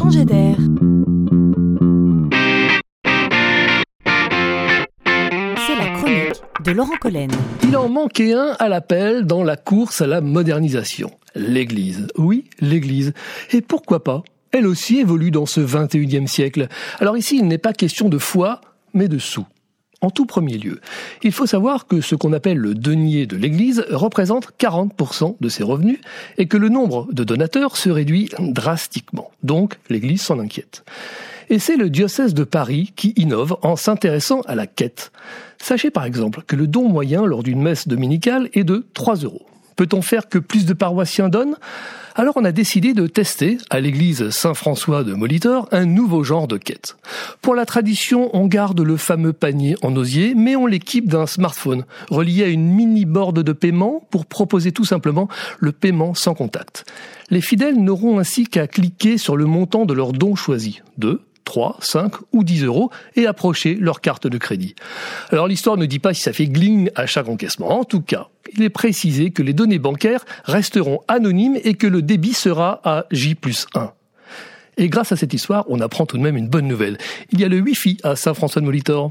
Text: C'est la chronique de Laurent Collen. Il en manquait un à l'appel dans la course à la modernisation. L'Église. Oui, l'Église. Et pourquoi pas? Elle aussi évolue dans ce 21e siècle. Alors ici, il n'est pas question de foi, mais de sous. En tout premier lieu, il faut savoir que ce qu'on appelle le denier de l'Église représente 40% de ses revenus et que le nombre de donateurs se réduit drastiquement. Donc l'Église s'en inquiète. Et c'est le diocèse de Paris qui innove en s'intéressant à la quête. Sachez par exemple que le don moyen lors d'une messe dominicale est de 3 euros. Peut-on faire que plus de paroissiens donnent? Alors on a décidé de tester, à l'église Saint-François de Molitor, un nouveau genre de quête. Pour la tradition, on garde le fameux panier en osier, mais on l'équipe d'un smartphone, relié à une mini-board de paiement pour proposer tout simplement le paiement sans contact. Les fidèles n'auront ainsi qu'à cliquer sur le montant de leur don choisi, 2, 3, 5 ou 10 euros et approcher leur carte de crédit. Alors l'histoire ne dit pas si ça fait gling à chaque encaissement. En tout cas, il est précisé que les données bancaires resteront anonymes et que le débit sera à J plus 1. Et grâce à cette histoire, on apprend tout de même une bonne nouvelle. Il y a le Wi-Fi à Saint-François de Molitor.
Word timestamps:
C'est 0.00 0.24
la 5.76 5.88
chronique 5.94 6.42
de 6.64 6.70
Laurent 6.72 6.96
Collen. 6.98 7.30
Il 7.64 7.76
en 7.76 7.90
manquait 7.90 8.32
un 8.32 8.56
à 8.58 8.70
l'appel 8.70 9.26
dans 9.26 9.44
la 9.44 9.56
course 9.56 10.00
à 10.00 10.06
la 10.06 10.22
modernisation. 10.22 11.10
L'Église. 11.34 12.06
Oui, 12.16 12.46
l'Église. 12.60 13.12
Et 13.52 13.60
pourquoi 13.60 14.02
pas? 14.02 14.22
Elle 14.52 14.66
aussi 14.66 15.00
évolue 15.00 15.30
dans 15.30 15.44
ce 15.44 15.60
21e 15.60 16.26
siècle. 16.26 16.68
Alors 16.98 17.18
ici, 17.18 17.36
il 17.36 17.46
n'est 17.46 17.58
pas 17.58 17.74
question 17.74 18.08
de 18.08 18.16
foi, 18.16 18.62
mais 18.94 19.08
de 19.08 19.18
sous. 19.18 19.46
En 20.02 20.10
tout 20.10 20.24
premier 20.24 20.56
lieu, 20.56 20.80
il 21.22 21.32
faut 21.32 21.44
savoir 21.44 21.86
que 21.86 22.00
ce 22.00 22.14
qu'on 22.14 22.32
appelle 22.32 22.56
le 22.56 22.74
denier 22.74 23.26
de 23.26 23.36
l'Église 23.36 23.84
représente 23.90 24.52
40% 24.58 25.36
de 25.38 25.48
ses 25.50 25.62
revenus 25.62 25.98
et 26.38 26.46
que 26.46 26.56
le 26.56 26.70
nombre 26.70 27.06
de 27.12 27.22
donateurs 27.22 27.76
se 27.76 27.90
réduit 27.90 28.30
drastiquement. 28.38 29.30
Donc 29.42 29.78
l'Église 29.90 30.22
s'en 30.22 30.38
inquiète. 30.38 30.84
Et 31.50 31.58
c'est 31.58 31.76
le 31.76 31.90
diocèse 31.90 32.32
de 32.32 32.44
Paris 32.44 32.92
qui 32.96 33.12
innove 33.16 33.56
en 33.62 33.76
s'intéressant 33.76 34.40
à 34.42 34.54
la 34.54 34.66
quête. 34.66 35.12
Sachez 35.58 35.90
par 35.90 36.06
exemple 36.06 36.42
que 36.46 36.56
le 36.56 36.66
don 36.66 36.88
moyen 36.88 37.26
lors 37.26 37.42
d'une 37.42 37.60
messe 37.60 37.86
dominicale 37.86 38.48
est 38.54 38.64
de 38.64 38.86
3 38.94 39.16
euros. 39.16 39.46
Peut-on 39.80 40.02
faire 40.02 40.28
que 40.28 40.36
plus 40.36 40.66
de 40.66 40.74
paroissiens 40.74 41.30
donnent? 41.30 41.56
Alors 42.14 42.36
on 42.36 42.44
a 42.44 42.52
décidé 42.52 42.92
de 42.92 43.06
tester, 43.06 43.56
à 43.70 43.80
l'église 43.80 44.28
Saint-François 44.28 45.04
de 45.04 45.14
Molitor, 45.14 45.70
un 45.72 45.86
nouveau 45.86 46.22
genre 46.22 46.46
de 46.46 46.58
quête. 46.58 46.98
Pour 47.40 47.54
la 47.54 47.64
tradition, 47.64 48.28
on 48.34 48.46
garde 48.46 48.82
le 48.82 48.98
fameux 48.98 49.32
panier 49.32 49.76
en 49.80 49.96
osier, 49.96 50.34
mais 50.34 50.54
on 50.54 50.66
l'équipe 50.66 51.08
d'un 51.08 51.26
smartphone, 51.26 51.86
relié 52.10 52.44
à 52.44 52.48
une 52.48 52.70
mini-board 52.70 53.38
de 53.38 53.52
paiement 53.52 54.06
pour 54.10 54.26
proposer 54.26 54.70
tout 54.70 54.84
simplement 54.84 55.28
le 55.60 55.72
paiement 55.72 56.12
sans 56.12 56.34
contact. 56.34 56.84
Les 57.30 57.40
fidèles 57.40 57.82
n'auront 57.82 58.18
ainsi 58.18 58.46
qu'à 58.46 58.66
cliquer 58.66 59.16
sur 59.16 59.34
le 59.34 59.46
montant 59.46 59.86
de 59.86 59.94
leur 59.94 60.12
don 60.12 60.34
choisi, 60.34 60.82
2, 60.98 61.22
3, 61.50 61.78
5 61.80 62.12
ou 62.30 62.44
10 62.44 62.62
euros 62.62 62.92
et 63.16 63.26
approcher 63.26 63.74
leur 63.74 64.00
carte 64.00 64.28
de 64.28 64.38
crédit. 64.38 64.76
Alors 65.30 65.48
l'histoire 65.48 65.76
ne 65.76 65.84
dit 65.84 65.98
pas 65.98 66.14
si 66.14 66.22
ça 66.22 66.32
fait 66.32 66.46
gling 66.46 66.90
à 66.94 67.06
chaque 67.06 67.28
encaissement. 67.28 67.72
En 67.72 67.82
tout 67.82 68.02
cas, 68.02 68.28
il 68.54 68.62
est 68.62 68.70
précisé 68.70 69.32
que 69.32 69.42
les 69.42 69.52
données 69.52 69.80
bancaires 69.80 70.24
resteront 70.44 71.00
anonymes 71.08 71.58
et 71.64 71.74
que 71.74 71.88
le 71.88 72.02
débit 72.02 72.34
sera 72.34 72.80
à 72.84 73.06
J 73.10 73.34
plus 73.34 73.66
1. 73.74 73.90
Et 74.76 74.88
grâce 74.88 75.10
à 75.10 75.16
cette 75.16 75.34
histoire, 75.34 75.64
on 75.68 75.80
apprend 75.80 76.06
tout 76.06 76.18
de 76.18 76.22
même 76.22 76.36
une 76.36 76.48
bonne 76.48 76.68
nouvelle. 76.68 76.98
Il 77.32 77.40
y 77.40 77.44
a 77.44 77.48
le 77.48 77.58
Wi-Fi 77.58 77.98
à 78.04 78.14
Saint-François 78.14 78.60
de 78.60 78.66
Molitor. 78.66 79.10